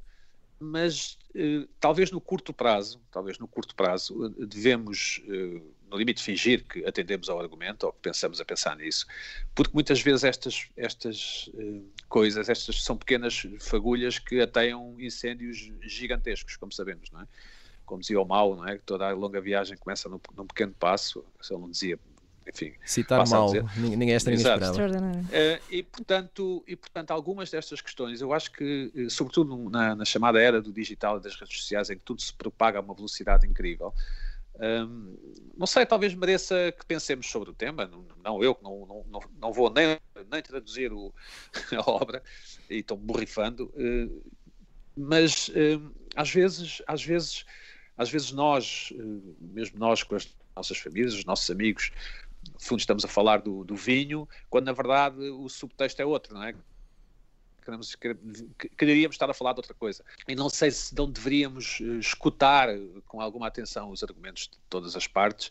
[0.59, 6.65] mas eh, talvez no curto prazo, talvez no curto prazo, devemos, eh, no limite, fingir
[6.65, 9.07] que atendemos ao argumento ou que pensamos a pensar nisso,
[9.55, 16.57] porque muitas vezes estas, estas eh, coisas, estas são pequenas fagulhas que ateiam incêndios gigantescos,
[16.57, 17.29] como sabemos, não é?
[17.85, 18.79] Como dizia o Mal, não é?
[18.79, 21.97] Que toda a longa viagem começa num, num pequeno passo, se ele não dizia
[22.49, 24.87] enfim, citar mal, ninguém esta ninguém esperava.
[24.87, 30.41] Uh, e, portanto, e portanto, algumas destas questões, eu acho que, sobretudo na, na, chamada
[30.41, 33.47] era do digital e das redes sociais, em que tudo se propaga a uma velocidade
[33.47, 33.93] incrível,
[34.59, 35.17] um,
[35.57, 37.87] não sei, talvez mereça que pensemos sobre o tema.
[37.87, 39.99] Não, não eu que não, não, não, não, vou nem,
[40.31, 41.13] nem traduzir o,
[41.77, 42.23] a obra
[42.71, 44.31] e estou borrifando, uh,
[44.97, 47.45] mas uh, às vezes, às vezes,
[47.99, 48.93] às vezes nós,
[49.41, 51.93] mesmo nós com as nossas famílias, os nossos amigos,
[52.53, 56.35] no fundo estamos a falar do, do, vinho, quando na verdade o subtexto é outro,
[56.35, 56.55] não é?
[57.65, 57.97] Queremos,
[58.77, 60.05] queríamos estar a falar de outra coisa.
[60.29, 62.69] E não sei se não deveríamos eh, escutar
[63.09, 65.51] com alguma atenção os argumentos de todas as partes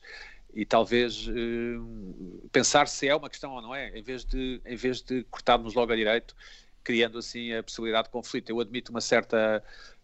[0.53, 4.77] e talvez uh, pensar se é uma questão ou não é, em vez de, em
[4.77, 6.33] vez de cortarmos logo a direito,
[6.81, 8.49] criando assim a possibilidade de conflito.
[8.49, 9.61] Eu admito uma certa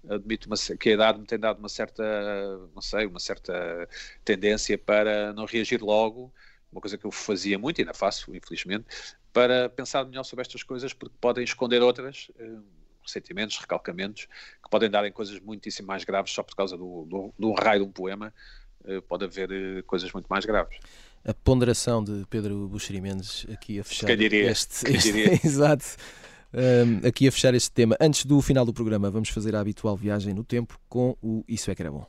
[0.10, 2.04] admito uma, que a idade me tem dado uma certa,
[2.74, 3.88] não sei, uma certa
[4.26, 6.34] tendência para não reagir logo
[6.72, 8.86] uma coisa que eu fazia muito e ainda faço, infelizmente,
[9.34, 12.58] para pensar melhor sobre estas coisas, porque podem esconder outras, eh,
[13.06, 14.28] sentimentos, recalcamentos,
[14.64, 17.82] que podem dar em coisas muitíssimo mais graves só por causa do, do, do raio
[17.82, 18.34] de um poema,
[18.86, 20.78] eh, pode haver eh, coisas muito mais graves.
[21.24, 25.86] A ponderação de Pedro Buxeri Mendes aqui a fechar diria, este, este exato.
[26.54, 27.96] Um, aqui a fechar este tema.
[28.00, 31.72] Antes do final do programa, vamos fazer a habitual viagem no tempo com o Isso
[31.72, 32.06] é que era bom.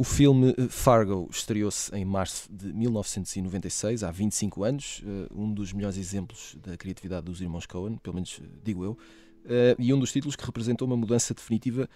[0.00, 5.74] O filme eh, Fargo estreou-se em março de 1996, há 25 anos, eh, um dos
[5.74, 8.96] melhores exemplos da criatividade dos irmãos Coen, pelo menos eh, digo eu,
[9.78, 11.86] e um dos títulos que representou uma mudança definitiva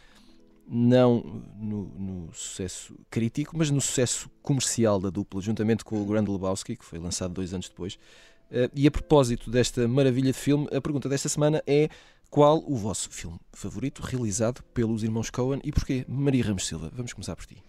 [0.69, 6.29] não no, no, sucesso crítico, mas no sucesso comercial da dupla, juntamente com o Grand
[6.29, 7.99] Lebowski, que foi lançado dois anos depois.
[8.75, 11.89] E a propósito desta maravilha de filme, a pergunta desta semana é
[12.29, 16.05] qual o vosso filme favorito realizado pelos irmãos Coen e porquê?
[16.07, 17.63] Maria Ramos Silva, vamos começar por ti.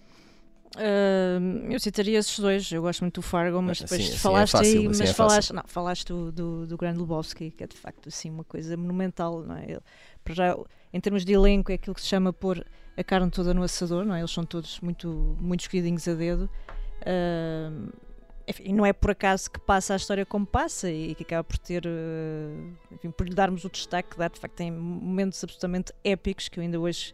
[0.76, 2.72] Uh, eu citaria esses dois.
[2.72, 5.54] Eu gosto muito do Fargo, mas depois assim, falaste é fácil, aí, mas é falaste,
[5.54, 9.42] não, falaste do, do, do Grande Lebowski, que é de facto assim uma coisa monumental,
[9.42, 9.64] não é?
[9.64, 9.82] Ele,
[10.30, 10.58] já,
[10.94, 12.66] em termos de elenco, é aquilo que se chama pôr
[12.98, 14.20] a carne toda no assador, não é?
[14.20, 16.50] Eles são todos muito, muito escolhidinhos a dedo.
[17.02, 17.94] Uh,
[18.48, 21.58] enfim, não é por acaso que passa a história como passa e que acaba por
[21.58, 21.84] ter,
[22.92, 26.60] enfim, por lhe darmos o destaque que dá, de facto, tem momentos absolutamente épicos que
[26.60, 27.14] eu ainda hoje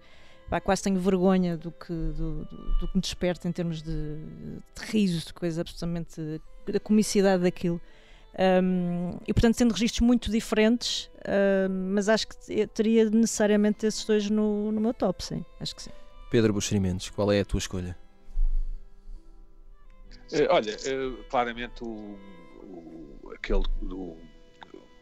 [0.51, 4.17] pá, quase tenho vergonha do que, do, do, do que me desperta em termos de,
[4.75, 6.41] de riso, de coisa absolutamente.
[6.67, 7.79] da comicidade daquilo.
[8.63, 11.09] Um, e portanto, sendo registros muito diferentes,
[11.69, 15.45] um, mas acho que teria necessariamente esses dois no, no meu top, sim.
[15.57, 15.91] Acho que sim.
[16.29, 17.97] Pedro Buxerimentos, qual é a tua escolha?
[20.33, 22.17] Uh, olha, uh, claramente o,
[22.63, 24.17] o, aquele do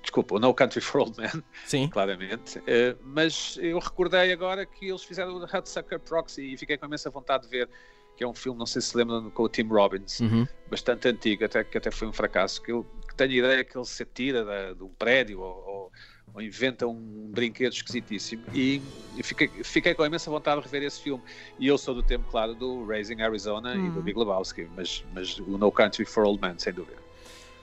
[0.09, 1.87] desculpa, o No Country for Old Men, Sim.
[1.89, 2.57] claramente.
[2.59, 7.09] Uh, mas eu recordei agora que eles fizeram o Hudsucker Proxy e fiquei com imensa
[7.11, 7.69] vontade de ver,
[8.17, 10.47] que é um filme, não sei se lembram, com o Tim Robbins, Uhum.
[10.69, 13.77] bastante antigo, até que até foi um fracasso, que, eu, que tenho a ideia que
[13.77, 15.91] ele se atira da, de um prédio ou, ou,
[16.33, 18.81] ou inventa um brinquedo esquisitíssimo e,
[19.15, 21.23] e fiquei, fiquei com imensa vontade de rever esse filme.
[21.59, 24.03] E eu sou do tempo, claro, do Raising Arizona e do Uhum.
[24.03, 26.97] Big Lebowski, mas, mas o No Country for Old Men, sem dúvida.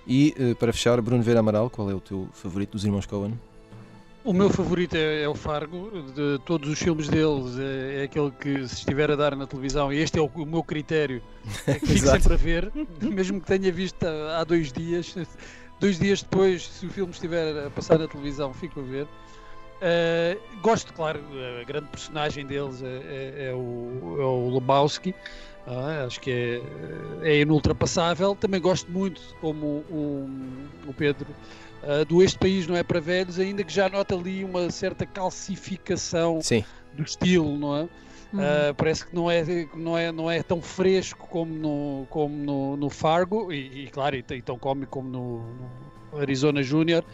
[0.07, 3.39] E eh, para fechar, Bruno Vera Amaral, qual é o teu favorito dos irmãos Coen?
[4.25, 8.31] O meu favorito é, é o Fargo, de todos os filmes deles, é, é aquele
[8.33, 11.23] que se estiver a dar na televisão, e este é o, o meu critério,
[11.67, 15.15] é que fico sempre a ver, mesmo que tenha visto há há dois dias,
[15.79, 19.05] dois dias depois, se o filme estiver a passar na televisão, fico a ver.
[19.77, 21.21] Uh, gosto, claro,
[21.61, 25.15] a grande personagem deles é, é- é o, é o Lebowski,
[25.67, 26.31] ah, acho que
[27.23, 28.37] é, é inultrapassável.
[28.37, 30.29] Também gosto muito, como o,
[30.87, 31.27] o Pedro,
[31.83, 35.05] ah, do Este País Não É Para Velhos, ainda que já nota ali uma certa
[35.05, 36.65] calcificação Sim.
[36.95, 37.81] do estilo, não é?
[38.33, 38.41] Uhum.
[38.41, 39.45] Ah, parece que não é,
[39.75, 44.17] não, é, não é tão fresco como no, como no, no Fargo, e, e claro,
[44.17, 45.39] e, e tão cómico como no,
[46.13, 47.05] no Arizona Júnior.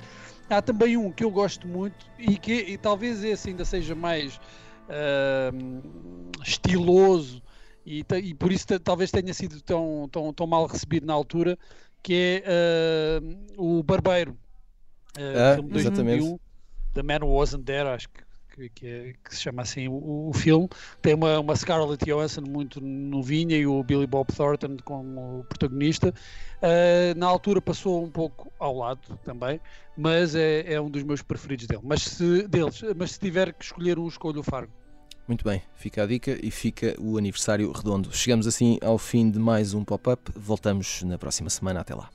[0.51, 4.39] Há também um que eu gosto muito e que e talvez esse ainda seja mais
[4.91, 5.51] ah,
[6.43, 7.43] estiloso
[7.85, 11.59] e, e por isso talvez tenha sido tão, tão, tão mal recebido na altura,
[12.03, 14.37] que é ah, o Barbeiro.
[15.17, 16.21] Ah, filme de exatamente.
[16.21, 16.39] 2001,
[16.95, 18.23] The Man Who Wasn't There, acho que,
[18.55, 20.69] que, que, que se chama assim o, o filme.
[21.01, 26.15] Tem uma, uma Scarlett Johansson muito novinha e o Billy Bob Thornton como protagonista.
[26.61, 29.61] Ah, na altura passou um pouco ao lado também,
[29.97, 31.83] mas é, é um dos meus preferidos dele.
[31.85, 32.83] Mas se, deles.
[32.97, 34.73] Mas se tiver que escolher um, escolho o Fargo.
[35.27, 38.13] Muito bem, fica a dica e fica o aniversário redondo.
[38.13, 40.33] Chegamos assim ao fim de mais um pop-up.
[40.37, 41.81] Voltamos na próxima semana.
[41.81, 42.11] Até lá.